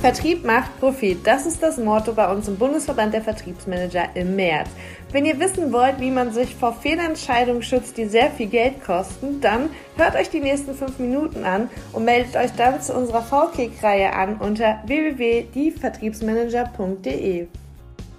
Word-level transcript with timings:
Vertrieb 0.00 0.44
macht 0.44 0.78
Profit. 0.78 1.26
Das 1.26 1.44
ist 1.44 1.60
das 1.60 1.76
Motto 1.76 2.12
bei 2.12 2.32
uns 2.32 2.46
im 2.46 2.56
Bundesverband 2.56 3.12
der 3.12 3.22
Vertriebsmanager 3.22 4.14
im 4.14 4.36
März. 4.36 4.68
Wenn 5.10 5.26
ihr 5.26 5.40
wissen 5.40 5.72
wollt, 5.72 5.98
wie 5.98 6.12
man 6.12 6.32
sich 6.32 6.54
vor 6.54 6.72
Fehlentscheidungen 6.72 7.64
schützt, 7.64 7.96
die 7.96 8.04
sehr 8.04 8.30
viel 8.30 8.46
Geld 8.46 8.84
kosten, 8.84 9.40
dann 9.40 9.70
hört 9.96 10.14
euch 10.14 10.30
die 10.30 10.38
nächsten 10.38 10.74
fünf 10.74 11.00
Minuten 11.00 11.42
an 11.42 11.68
und 11.92 12.04
meldet 12.04 12.36
euch 12.36 12.52
dann 12.52 12.80
zu 12.80 12.94
unserer 12.94 13.22
VKIK-Reihe 13.22 14.12
an 14.12 14.36
unter 14.36 14.80
www.dievertriebsmanager.de. 14.86 17.48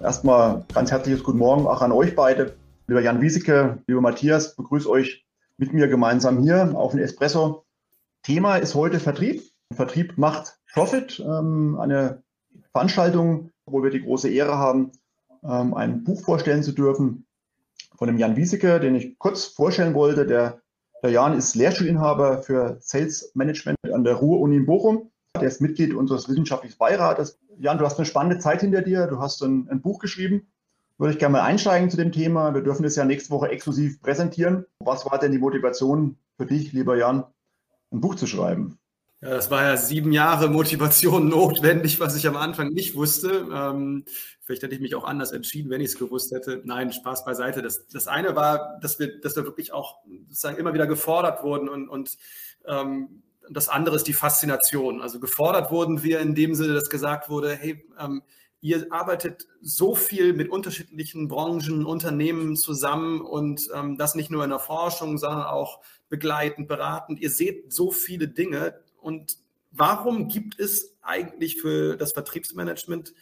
Erstmal 0.02 0.66
ganz 0.74 0.90
herzliches 0.90 1.24
Guten 1.24 1.38
Morgen 1.38 1.66
auch 1.66 1.80
an 1.80 1.92
euch 1.92 2.14
beide. 2.14 2.56
Lieber 2.88 3.00
Jan 3.00 3.22
Wieseke, 3.22 3.78
lieber 3.86 4.02
Matthias, 4.02 4.54
begrüße 4.54 4.90
euch 4.90 5.24
mit 5.56 5.72
mir 5.72 5.88
gemeinsam 5.88 6.42
hier 6.42 6.72
auf 6.74 6.92
den 6.92 7.00
Espresso. 7.00 7.64
Thema 8.22 8.56
ist 8.56 8.74
heute 8.74 9.00
Vertrieb. 9.00 9.40
Vertrieb 9.72 10.18
macht 10.18 10.59
Profit, 10.72 11.20
ähm, 11.20 11.78
eine 11.80 12.22
Veranstaltung, 12.72 13.50
wo 13.66 13.82
wir 13.82 13.90
die 13.90 14.02
große 14.02 14.28
Ehre 14.28 14.56
haben, 14.58 14.92
ähm, 15.42 15.74
ein 15.74 16.04
Buch 16.04 16.22
vorstellen 16.22 16.62
zu 16.62 16.72
dürfen 16.72 17.26
von 17.96 18.06
dem 18.06 18.18
Jan 18.18 18.36
Wieseke, 18.36 18.80
den 18.80 18.94
ich 18.94 19.18
kurz 19.18 19.44
vorstellen 19.44 19.94
wollte. 19.94 20.26
Der, 20.26 20.60
der 21.02 21.10
Jan 21.10 21.36
ist 21.36 21.54
Lehrstuhlinhaber 21.54 22.42
für 22.42 22.78
Sales 22.80 23.30
Management 23.34 23.76
an 23.92 24.04
der 24.04 24.14
Ruhr-Uni 24.14 24.56
in 24.56 24.66
Bochum. 24.66 25.10
Der 25.36 25.48
ist 25.48 25.60
Mitglied 25.60 25.94
unseres 25.94 26.28
wissenschaftlichen 26.28 26.78
Beirates. 26.78 27.38
Jan, 27.58 27.78
du 27.78 27.84
hast 27.84 27.98
eine 27.98 28.06
spannende 28.06 28.38
Zeit 28.38 28.62
hinter 28.62 28.82
dir. 28.82 29.06
Du 29.06 29.18
hast 29.18 29.42
ein, 29.42 29.68
ein 29.70 29.82
Buch 29.82 29.98
geschrieben. 29.98 30.46
Würde 30.96 31.12
ich 31.12 31.18
gerne 31.18 31.34
mal 31.34 31.42
einsteigen 31.42 31.90
zu 31.90 31.96
dem 31.96 32.12
Thema. 32.12 32.54
Wir 32.54 32.62
dürfen 32.62 32.84
es 32.84 32.96
ja 32.96 33.04
nächste 33.04 33.30
Woche 33.30 33.48
exklusiv 33.48 34.00
präsentieren. 34.02 34.66
Was 34.80 35.06
war 35.06 35.18
denn 35.18 35.32
die 35.32 35.38
Motivation 35.38 36.16
für 36.36 36.46
dich, 36.46 36.72
lieber 36.72 36.96
Jan, 36.96 37.24
ein 37.92 38.00
Buch 38.00 38.14
zu 38.14 38.26
schreiben? 38.26 38.79
Ja, 39.22 39.30
das 39.30 39.50
war 39.50 39.64
ja 39.64 39.76
sieben 39.76 40.12
Jahre 40.12 40.48
Motivation 40.48 41.28
notwendig, 41.28 42.00
was 42.00 42.16
ich 42.16 42.26
am 42.26 42.36
Anfang 42.36 42.68
nicht 42.68 42.94
wusste. 42.94 43.46
Ähm, 43.52 44.04
vielleicht 44.40 44.62
hätte 44.62 44.74
ich 44.74 44.80
mich 44.80 44.94
auch 44.94 45.04
anders 45.04 45.32
entschieden, 45.32 45.68
wenn 45.70 45.82
ich 45.82 45.88
es 45.88 45.98
gewusst 45.98 46.32
hätte. 46.32 46.62
Nein, 46.64 46.92
Spaß 46.92 47.24
beiseite. 47.26 47.60
Das, 47.60 47.86
das 47.88 48.08
eine 48.08 48.34
war, 48.34 48.78
dass 48.80 48.98
wir, 48.98 49.20
dass 49.20 49.36
wir 49.36 49.44
wirklich 49.44 49.72
auch 49.72 49.98
sozusagen 50.28 50.56
immer 50.56 50.72
wieder 50.72 50.86
gefordert 50.86 51.42
wurden 51.42 51.68
und, 51.68 51.88
und 51.88 52.16
ähm, 52.64 53.22
das 53.50 53.68
andere 53.68 53.96
ist 53.96 54.06
die 54.06 54.14
Faszination. 54.14 55.02
Also 55.02 55.20
gefordert 55.20 55.70
wurden 55.70 56.02
wir 56.02 56.20
in 56.20 56.34
dem 56.34 56.54
Sinne, 56.54 56.72
dass 56.72 56.88
gesagt 56.88 57.28
wurde, 57.28 57.54
hey, 57.54 57.84
ähm, 57.98 58.22
ihr 58.62 58.86
arbeitet 58.90 59.48
so 59.60 59.94
viel 59.94 60.32
mit 60.32 60.48
unterschiedlichen 60.50 61.28
Branchen, 61.28 61.84
Unternehmen 61.84 62.56
zusammen 62.56 63.20
und 63.20 63.68
ähm, 63.74 63.98
das 63.98 64.14
nicht 64.14 64.30
nur 64.30 64.44
in 64.44 64.50
der 64.50 64.58
Forschung, 64.60 65.18
sondern 65.18 65.42
auch 65.42 65.80
begleitend, 66.08 66.68
beratend. 66.68 67.20
Ihr 67.20 67.30
seht 67.30 67.72
so 67.72 67.90
viele 67.90 68.28
Dinge, 68.28 68.80
und 69.00 69.36
warum 69.72 70.28
gibt 70.28 70.58
es 70.58 70.96
eigentlich 71.02 71.60
für 71.60 71.96
das 71.96 72.12
Vertriebsmanagement 72.12 73.12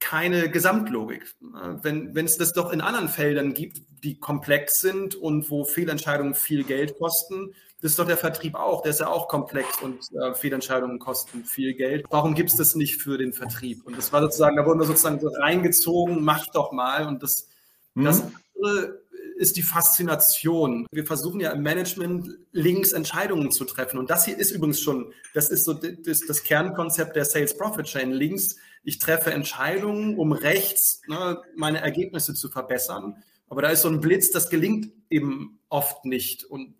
keine 0.00 0.50
Gesamtlogik? 0.50 1.34
Wenn, 1.82 2.14
wenn 2.14 2.24
es 2.24 2.38
das 2.38 2.52
doch 2.52 2.72
in 2.72 2.80
anderen 2.80 3.08
Feldern 3.08 3.54
gibt, 3.54 3.82
die 4.02 4.18
komplex 4.18 4.80
sind 4.80 5.14
und 5.14 5.50
wo 5.50 5.64
Fehlentscheidungen 5.64 6.34
viel 6.34 6.64
Geld 6.64 6.98
kosten, 6.98 7.54
das 7.80 7.92
ist 7.92 7.98
doch 7.98 8.06
der 8.06 8.16
Vertrieb 8.16 8.54
auch, 8.54 8.82
der 8.82 8.92
ist 8.92 9.00
ja 9.00 9.08
auch 9.08 9.26
komplex 9.26 9.82
und 9.82 9.98
äh, 10.12 10.34
Fehlentscheidungen 10.34 11.00
kosten 11.00 11.44
viel 11.44 11.74
Geld. 11.74 12.06
Warum 12.10 12.34
gibt 12.34 12.50
es 12.50 12.56
das 12.56 12.76
nicht 12.76 13.02
für 13.02 13.18
den 13.18 13.32
Vertrieb? 13.32 13.84
Und 13.84 13.98
das 13.98 14.12
war 14.12 14.22
sozusagen, 14.22 14.56
da 14.56 14.64
wurden 14.64 14.78
wir 14.78 14.86
sozusagen 14.86 15.18
so 15.18 15.28
reingezogen, 15.28 16.22
mach 16.22 16.46
doch 16.52 16.70
mal. 16.70 17.08
Und 17.08 17.24
das, 17.24 17.48
mhm. 17.94 18.04
das 18.04 18.22
andere 18.22 19.01
ist 19.36 19.56
die 19.56 19.62
Faszination. 19.62 20.86
Wir 20.92 21.06
versuchen 21.06 21.40
ja 21.40 21.50
im 21.52 21.62
Management 21.62 22.38
links 22.52 22.92
Entscheidungen 22.92 23.50
zu 23.50 23.64
treffen. 23.64 23.98
Und 23.98 24.10
das 24.10 24.24
hier 24.24 24.38
ist 24.38 24.50
übrigens 24.50 24.80
schon, 24.80 25.12
das 25.34 25.50
ist 25.50 25.64
so 25.64 25.74
das, 25.74 26.20
das 26.20 26.42
Kernkonzept 26.44 27.16
der 27.16 27.24
Sales 27.24 27.56
Profit 27.56 27.86
Chain. 27.86 28.12
Links, 28.12 28.56
ich 28.84 28.98
treffe 28.98 29.32
Entscheidungen, 29.32 30.16
um 30.18 30.32
rechts 30.32 31.02
ne, 31.08 31.40
meine 31.56 31.80
Ergebnisse 31.80 32.34
zu 32.34 32.48
verbessern. 32.48 33.22
Aber 33.48 33.62
da 33.62 33.68
ist 33.68 33.82
so 33.82 33.88
ein 33.88 34.00
Blitz, 34.00 34.30
das 34.30 34.50
gelingt 34.50 34.92
eben 35.10 35.58
oft 35.68 36.04
nicht. 36.04 36.44
Und 36.44 36.74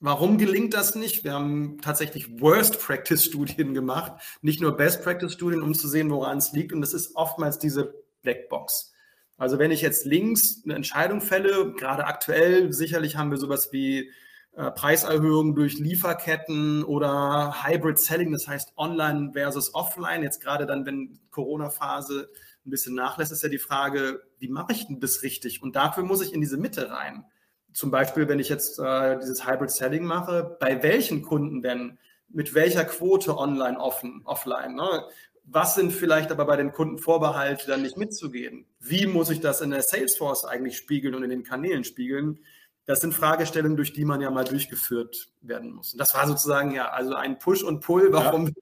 Warum 0.00 0.36
gelingt 0.36 0.74
das 0.74 0.94
nicht? 0.94 1.24
Wir 1.24 1.32
haben 1.32 1.78
tatsächlich 1.80 2.38
Worst 2.38 2.78
Practice 2.78 3.24
Studien 3.24 3.72
gemacht, 3.72 4.12
nicht 4.42 4.60
nur 4.60 4.76
Best 4.76 5.02
Practice 5.02 5.32
Studien, 5.32 5.62
um 5.62 5.72
zu 5.72 5.88
sehen, 5.88 6.10
woran 6.10 6.36
es 6.36 6.52
liegt. 6.52 6.74
Und 6.74 6.82
das 6.82 6.92
ist 6.92 7.16
oftmals 7.16 7.58
diese 7.58 7.94
Blackbox. 8.20 8.92
Also 9.36 9.58
wenn 9.58 9.70
ich 9.70 9.82
jetzt 9.82 10.04
links 10.04 10.62
eine 10.64 10.74
Entscheidung 10.74 11.20
fälle, 11.20 11.72
gerade 11.72 12.06
aktuell, 12.06 12.72
sicherlich 12.72 13.16
haben 13.16 13.30
wir 13.30 13.38
sowas 13.38 13.72
wie 13.72 14.10
äh, 14.56 14.70
Preiserhöhungen 14.70 15.56
durch 15.56 15.78
Lieferketten 15.78 16.84
oder 16.84 17.64
Hybrid 17.64 17.98
Selling, 17.98 18.30
das 18.30 18.46
heißt 18.46 18.74
Online 18.76 19.32
versus 19.32 19.74
Offline. 19.74 20.22
Jetzt 20.22 20.40
gerade 20.40 20.66
dann, 20.66 20.86
wenn 20.86 21.18
Corona-Phase 21.30 22.30
ein 22.64 22.70
bisschen 22.70 22.94
nachlässt, 22.94 23.32
ist 23.32 23.42
ja 23.42 23.48
die 23.48 23.58
Frage, 23.58 24.22
wie 24.38 24.48
mache 24.48 24.72
ich 24.72 24.86
denn 24.86 25.00
das 25.00 25.22
richtig? 25.22 25.62
Und 25.62 25.74
dafür 25.74 26.04
muss 26.04 26.22
ich 26.22 26.32
in 26.32 26.40
diese 26.40 26.56
Mitte 26.56 26.90
rein. 26.90 27.24
Zum 27.72 27.90
Beispiel, 27.90 28.28
wenn 28.28 28.38
ich 28.38 28.48
jetzt 28.48 28.78
äh, 28.78 29.18
dieses 29.18 29.46
Hybrid 29.46 29.72
Selling 29.72 30.04
mache, 30.04 30.56
bei 30.60 30.82
welchen 30.82 31.22
Kunden 31.22 31.60
denn? 31.60 31.98
Mit 32.28 32.54
welcher 32.54 32.84
Quote 32.84 33.36
online, 33.36 33.78
offen, 33.78 34.22
offline? 34.24 34.74
Ne? 34.76 35.04
Was 35.46 35.74
sind 35.74 35.92
vielleicht 35.92 36.30
aber 36.32 36.46
bei 36.46 36.56
den 36.56 36.72
Kunden 36.72 36.98
Vorbehalte, 36.98 37.66
dann 37.66 37.82
nicht 37.82 37.96
mitzugehen? 37.96 38.66
Wie 38.80 39.06
muss 39.06 39.30
ich 39.30 39.40
das 39.40 39.60
in 39.60 39.70
der 39.70 39.82
Salesforce 39.82 40.44
eigentlich 40.44 40.76
spiegeln 40.76 41.14
und 41.14 41.22
in 41.22 41.30
den 41.30 41.44
Kanälen 41.44 41.84
spiegeln? 41.84 42.38
Das 42.86 43.00
sind 43.00 43.14
Fragestellungen, 43.14 43.76
durch 43.76 43.92
die 43.92 44.04
man 44.04 44.20
ja 44.20 44.30
mal 44.30 44.44
durchgeführt 44.44 45.28
werden 45.40 45.72
muss. 45.72 45.92
Und 45.92 45.98
das 45.98 46.14
war 46.14 46.26
sozusagen 46.26 46.72
ja 46.72 46.90
also 46.90 47.14
ein 47.14 47.38
Push 47.38 47.62
und 47.62 47.80
Pull. 47.80 48.12
Warum? 48.12 48.46
Ja. 48.46 48.52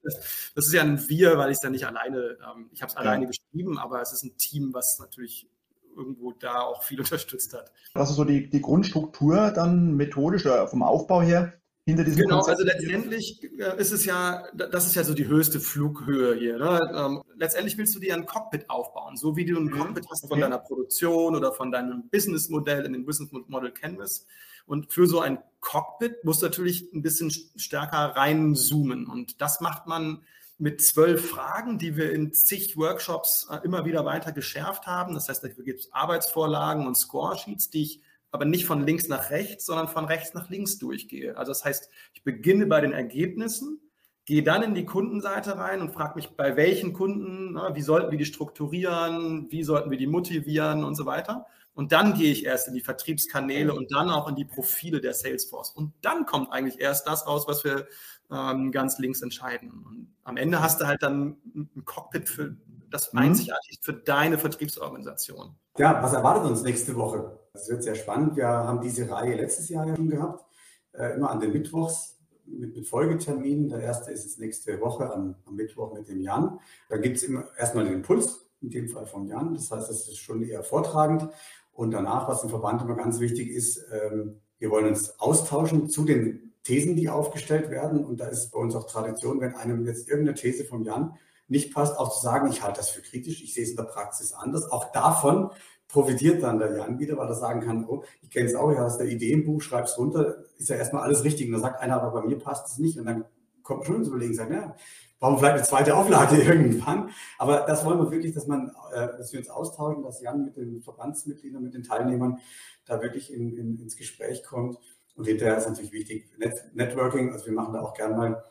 Das 0.54 0.66
ist 0.66 0.72
ja 0.72 0.82
ein 0.82 1.08
Wir, 1.08 1.38
weil 1.38 1.50
ich 1.50 1.56
es 1.56 1.62
ja 1.62 1.70
nicht 1.70 1.86
alleine, 1.86 2.36
ähm, 2.54 2.70
ich 2.72 2.82
habe 2.82 2.90
es 2.90 2.94
ja. 2.94 3.00
alleine 3.00 3.26
geschrieben, 3.26 3.78
aber 3.78 4.00
es 4.00 4.12
ist 4.12 4.22
ein 4.22 4.36
Team, 4.36 4.74
was 4.74 4.98
natürlich 5.00 5.48
irgendwo 5.96 6.32
da 6.32 6.60
auch 6.60 6.82
viel 6.82 7.00
unterstützt 7.00 7.52
hat. 7.54 7.72
Was 7.94 8.10
ist 8.10 8.16
so 8.16 8.24
die, 8.24 8.48
die 8.48 8.60
Grundstruktur 8.60 9.50
dann 9.50 9.94
methodisch 9.94 10.46
oder 10.46 10.68
vom 10.68 10.82
Aufbau 10.82 11.22
her? 11.22 11.54
Hinter 11.84 12.04
diesem 12.04 12.22
Genau, 12.22 12.36
Konzept? 12.40 12.58
also 12.58 12.64
letztendlich 12.64 13.42
äh, 13.58 13.80
ist 13.80 13.92
es 13.92 14.04
ja, 14.04 14.44
das 14.54 14.86
ist 14.86 14.94
ja 14.94 15.04
so 15.04 15.14
die 15.14 15.26
höchste 15.26 15.60
Flughöhe 15.60 16.36
hier. 16.36 16.58
Ne? 16.58 16.80
Ähm, 16.94 17.22
letztendlich 17.36 17.76
willst 17.76 17.94
du 17.94 17.98
dir 17.98 18.14
ein 18.14 18.26
Cockpit 18.26 18.70
aufbauen, 18.70 19.16
so 19.16 19.36
wie 19.36 19.44
du 19.44 19.56
ein 19.58 19.64
mhm. 19.64 19.78
Cockpit 19.78 20.06
hast 20.10 20.22
von 20.22 20.32
okay. 20.32 20.42
deiner 20.42 20.58
Produktion 20.58 21.34
oder 21.34 21.52
von 21.52 21.72
deinem 21.72 22.08
Businessmodell 22.08 22.84
in 22.84 22.92
den 22.92 23.04
Business 23.04 23.30
Model 23.48 23.72
Canvas. 23.72 24.26
Und 24.64 24.92
für 24.92 25.06
so 25.06 25.20
ein 25.20 25.38
Cockpit 25.60 26.24
musst 26.24 26.42
du 26.42 26.46
natürlich 26.46 26.92
ein 26.92 27.02
bisschen 27.02 27.30
stärker 27.30 28.16
reinzoomen. 28.16 29.06
Und 29.06 29.40
das 29.40 29.60
macht 29.60 29.88
man 29.88 30.22
mit 30.58 30.80
zwölf 30.80 31.30
Fragen, 31.30 31.78
die 31.78 31.96
wir 31.96 32.12
in 32.12 32.32
zig 32.32 32.76
Workshops 32.76 33.48
äh, 33.50 33.58
immer 33.64 33.84
wieder 33.84 34.04
weiter 34.04 34.30
geschärft 34.30 34.86
haben. 34.86 35.14
Das 35.14 35.28
heißt, 35.28 35.42
da 35.42 35.48
gibt 35.48 35.80
es 35.80 35.92
Arbeitsvorlagen 35.92 36.86
und 36.86 36.96
Scoresheets, 36.96 37.70
die 37.70 37.82
ich 37.82 38.00
aber 38.32 38.46
nicht 38.46 38.64
von 38.64 38.84
links 38.84 39.08
nach 39.08 39.30
rechts, 39.30 39.66
sondern 39.66 39.88
von 39.88 40.06
rechts 40.06 40.34
nach 40.34 40.50
links 40.50 40.78
durchgehe. 40.78 41.36
Also 41.36 41.52
das 41.52 41.64
heißt, 41.64 41.88
ich 42.14 42.24
beginne 42.24 42.66
bei 42.66 42.80
den 42.80 42.92
Ergebnissen, 42.92 43.78
gehe 44.24 44.42
dann 44.42 44.62
in 44.62 44.74
die 44.74 44.86
Kundenseite 44.86 45.58
rein 45.58 45.80
und 45.82 45.92
frage 45.92 46.14
mich, 46.16 46.30
bei 46.30 46.56
welchen 46.56 46.94
Kunden, 46.94 47.52
na, 47.52 47.74
wie 47.74 47.82
sollten 47.82 48.10
wir 48.10 48.18
die 48.18 48.24
strukturieren, 48.24 49.50
wie 49.50 49.62
sollten 49.62 49.90
wir 49.90 49.98
die 49.98 50.06
motivieren 50.06 50.82
und 50.82 50.94
so 50.94 51.06
weiter. 51.06 51.46
Und 51.74 51.92
dann 51.92 52.14
gehe 52.14 52.32
ich 52.32 52.44
erst 52.44 52.68
in 52.68 52.74
die 52.74 52.80
Vertriebskanäle 52.80 53.74
und 53.74 53.92
dann 53.92 54.10
auch 54.10 54.28
in 54.28 54.36
die 54.36 54.44
Profile 54.44 55.00
der 55.00 55.14
Salesforce. 55.14 55.70
Und 55.70 55.92
dann 56.02 56.26
kommt 56.26 56.52
eigentlich 56.52 56.80
erst 56.80 57.06
das 57.06 57.26
raus, 57.26 57.44
was 57.46 57.64
wir 57.64 57.86
ähm, 58.30 58.72
ganz 58.72 58.98
links 58.98 59.22
entscheiden. 59.22 59.70
Und 59.70 60.14
am 60.24 60.36
Ende 60.36 60.60
hast 60.60 60.80
du 60.80 60.86
halt 60.86 61.02
dann 61.02 61.36
ein 61.54 61.84
Cockpit 61.84 62.28
für 62.28 62.56
das 62.90 63.12
mhm. 63.12 63.20
einzigartig 63.20 63.78
für 63.82 63.94
deine 63.94 64.38
Vertriebsorganisation. 64.38 65.54
Ja, 65.78 66.02
was 66.02 66.12
erwartet 66.12 66.50
uns 66.50 66.62
nächste 66.62 66.94
Woche? 66.96 67.38
Es 67.54 67.66
wird 67.70 67.82
sehr 67.82 67.94
spannend. 67.94 68.36
Wir 68.36 68.46
haben 68.46 68.82
diese 68.82 69.10
Reihe 69.10 69.36
letztes 69.36 69.70
Jahr 69.70 69.86
ja 69.86 69.96
schon 69.96 70.10
gehabt, 70.10 70.44
äh, 70.92 71.14
immer 71.14 71.30
an 71.30 71.40
den 71.40 71.52
Mittwochs 71.52 72.18
mit, 72.44 72.86
Folgeterminen. 72.86 73.70
Der 73.70 73.80
erste 73.80 74.10
ist 74.10 74.24
jetzt 74.24 74.38
nächste 74.38 74.78
Woche 74.82 75.10
am, 75.10 75.34
am 75.46 75.56
Mittwoch 75.56 75.94
mit 75.94 76.08
dem 76.08 76.20
Jan. 76.20 76.60
Da 76.90 76.98
gibt 76.98 77.16
es 77.16 77.28
erstmal 77.56 77.86
den 77.86 77.94
Impuls, 77.94 78.50
in 78.60 78.68
dem 78.68 78.90
Fall 78.90 79.06
von 79.06 79.26
Jan. 79.26 79.54
Das 79.54 79.70
heißt, 79.70 79.88
das 79.88 80.08
ist 80.08 80.18
schon 80.18 80.42
eher 80.42 80.62
vortragend. 80.62 81.30
Und 81.72 81.92
danach, 81.92 82.28
was 82.28 82.44
im 82.44 82.50
Verband 82.50 82.82
immer 82.82 82.96
ganz 82.96 83.18
wichtig 83.18 83.48
ist, 83.48 83.82
ähm, 83.90 84.42
wir 84.58 84.70
wollen 84.70 84.88
uns 84.88 85.18
austauschen 85.20 85.88
zu 85.88 86.04
den 86.04 86.52
Thesen, 86.64 86.96
die 86.96 87.08
aufgestellt 87.08 87.70
werden. 87.70 88.04
Und 88.04 88.20
da 88.20 88.26
ist 88.26 88.50
bei 88.50 88.58
uns 88.58 88.74
auch 88.74 88.86
Tradition, 88.86 89.40
wenn 89.40 89.54
einem 89.54 89.86
jetzt 89.86 90.06
irgendeine 90.06 90.36
These 90.36 90.66
von 90.66 90.84
Jan 90.84 91.16
nicht 91.52 91.72
passt, 91.72 91.98
auch 91.98 92.08
zu 92.08 92.20
sagen, 92.20 92.50
ich 92.50 92.62
halte 92.62 92.78
das 92.78 92.90
für 92.90 93.02
kritisch, 93.02 93.42
ich 93.42 93.54
sehe 93.54 93.62
es 93.62 93.70
in 93.70 93.76
der 93.76 93.84
Praxis 93.84 94.32
anders. 94.32 94.70
Auch 94.70 94.90
davon 94.90 95.50
profitiert 95.86 96.42
dann 96.42 96.58
der 96.58 96.74
Jan 96.74 96.98
wieder, 96.98 97.18
weil 97.18 97.28
er 97.28 97.34
sagen 97.34 97.60
kann, 97.60 97.84
oh, 97.86 98.02
ich 98.22 98.30
kenne 98.30 98.46
es 98.46 98.54
auch, 98.54 98.72
ja, 98.72 98.78
hast 98.78 98.98
der 98.98 99.06
Idee 99.06 99.32
im 99.32 99.44
Buch, 99.44 99.60
schreib's 99.60 99.98
runter, 99.98 100.38
ist 100.56 100.70
ja 100.70 100.76
erstmal 100.76 101.02
alles 101.02 101.22
richtig. 101.22 101.46
Und 101.46 101.52
dann 101.52 101.60
sagt 101.60 101.80
einer, 101.80 102.02
aber 102.02 102.22
bei 102.22 102.26
mir 102.26 102.38
passt 102.38 102.72
es 102.72 102.78
nicht. 102.78 102.98
Und 102.98 103.04
dann 103.04 103.26
kommt 103.62 103.84
schon 103.84 103.96
ins 103.96 104.08
Überlegen, 104.08 104.34
sagt, 104.34 104.50
ja, 104.50 104.74
warum 105.20 105.38
vielleicht 105.38 105.56
eine 105.56 105.62
zweite 105.62 105.94
Auflage 105.94 106.36
irgendwann? 106.42 107.10
Aber 107.38 107.60
das 107.66 107.84
wollen 107.84 107.98
wir 107.98 108.10
wirklich, 108.10 108.32
dass 108.32 108.46
man, 108.46 108.72
äh, 108.94 109.08
dass 109.18 109.32
wir 109.32 109.40
uns 109.40 109.50
austauschen, 109.50 110.02
dass 110.02 110.22
Jan 110.22 110.46
mit 110.46 110.56
den 110.56 110.80
Verbandsmitgliedern, 110.80 111.62
mit 111.62 111.74
den 111.74 111.82
Teilnehmern 111.82 112.38
da 112.86 113.02
wirklich 113.02 113.32
in, 113.32 113.54
in, 113.56 113.78
ins 113.78 113.96
Gespräch 113.96 114.42
kommt. 114.42 114.78
Und 115.14 115.26
hinterher 115.26 115.58
ist 115.58 115.68
natürlich 115.68 115.92
wichtig, 115.92 116.30
Net 116.38 116.70
Networking, 116.72 117.32
also 117.32 117.44
wir 117.44 117.52
machen 117.52 117.74
da 117.74 117.82
auch 117.82 117.92
gerne 117.92 118.16
mal 118.16 118.44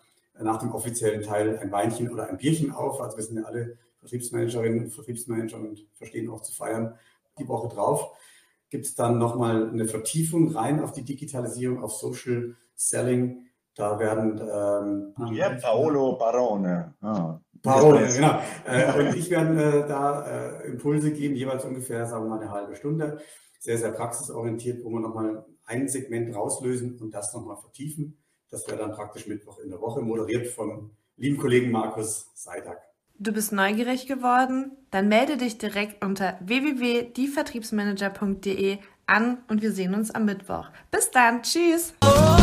nach 0.43 0.59
dem 0.59 0.71
offiziellen 0.71 1.21
Teil 1.21 1.57
ein 1.59 1.71
Weinchen 1.71 2.09
oder 2.09 2.29
ein 2.29 2.37
Bierchen 2.37 2.71
auf. 2.71 3.01
Also 3.01 3.17
wir 3.17 3.23
sind 3.23 3.37
ja 3.37 3.43
alle 3.43 3.77
Vertriebsmanagerinnen 3.99 4.85
und 4.85 4.91
Vertriebsmanager 4.91 5.57
und 5.57 5.85
verstehen 5.93 6.29
auch 6.29 6.41
zu 6.41 6.53
feiern. 6.53 6.95
Die 7.39 7.47
Woche 7.47 7.73
drauf 7.73 8.11
gibt 8.69 8.85
es 8.85 8.95
dann 8.95 9.17
nochmal 9.17 9.69
eine 9.69 9.85
Vertiefung 9.85 10.55
rein 10.55 10.81
auf 10.81 10.91
die 10.91 11.03
Digitalisierung, 11.03 11.83
auf 11.83 11.91
Social 11.91 12.55
Selling. 12.75 13.47
Da 13.75 13.99
werden 13.99 14.39
ähm, 14.39 15.33
ja, 15.33 15.51
Paolo 15.51 16.17
Barone. 16.17 16.93
Ah. 17.01 17.39
Barone, 17.61 18.07
genau. 18.07 18.39
Äh, 18.65 18.99
und 18.99 19.15
ich 19.15 19.29
werde 19.29 19.83
äh, 19.83 19.87
da 19.87 20.25
äh, 20.25 20.67
Impulse 20.67 21.11
geben, 21.11 21.35
jeweils 21.35 21.63
ungefähr, 21.63 22.05
sagen 22.07 22.25
wir 22.25 22.29
mal, 22.29 22.39
eine 22.41 22.51
halbe 22.51 22.75
Stunde. 22.75 23.19
Sehr, 23.59 23.77
sehr 23.77 23.91
praxisorientiert, 23.91 24.83
wo 24.83 24.89
wir 24.89 24.99
nochmal 24.99 25.45
ein 25.65 25.87
Segment 25.87 26.35
rauslösen 26.35 26.99
und 26.99 27.13
das 27.13 27.33
nochmal 27.33 27.57
vertiefen. 27.57 28.20
Das 28.51 28.67
wäre 28.67 28.77
dann 28.77 28.91
praktisch 28.91 29.25
Mittwoch 29.27 29.57
in 29.59 29.69
der 29.69 29.81
Woche, 29.81 30.01
moderiert 30.01 30.47
vom 30.47 30.91
lieben 31.15 31.37
Kollegen 31.37 31.71
Markus 31.71 32.29
Seidak. 32.35 32.81
Du 33.17 33.31
bist 33.31 33.53
neugierig 33.53 34.07
geworden? 34.07 34.73
Dann 34.91 35.07
melde 35.07 35.37
dich 35.37 35.57
direkt 35.57 36.03
unter 36.03 36.37
www.dievertriebsmanager.de 36.41 38.79
an 39.07 39.37
und 39.47 39.61
wir 39.61 39.71
sehen 39.71 39.95
uns 39.95 40.11
am 40.11 40.25
Mittwoch. 40.25 40.67
Bis 40.91 41.11
dann, 41.11 41.43
tschüss! 41.43 41.93
Oh, 42.03 42.41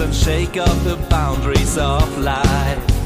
and 0.00 0.14
shake 0.14 0.56
off 0.56 0.84
the 0.84 0.96
boundaries 1.08 1.78
of 1.78 2.18
life 2.18 2.96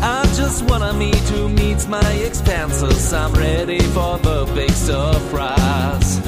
I 0.00 0.24
just 0.36 0.62
wanna 0.68 0.92
meet 0.92 1.16
who 1.30 1.48
meets 1.48 1.88
my 1.88 2.12
expenses. 2.12 3.12
I'm 3.12 3.32
ready 3.32 3.80
for 3.80 4.16
the 4.18 4.48
big 4.54 4.70
surprise. 4.70 6.20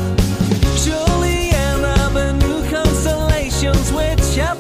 Surely 0.83 1.51
up 1.55 2.17
in 2.17 2.39
new 2.41 2.69
constellations 2.69 3.93
which 3.93 4.35
have 4.37 4.60